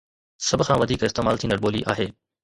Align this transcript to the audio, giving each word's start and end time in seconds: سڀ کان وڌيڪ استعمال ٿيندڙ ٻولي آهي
سڀ 0.47 0.59
کان 0.69 0.77
وڌيڪ 0.83 1.01
استعمال 1.07 1.39
ٿيندڙ 1.43 1.57
ٻولي 1.65 1.81
آهي 1.93 2.07